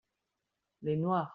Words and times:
les 0.81 0.97
noirs. 0.97 1.29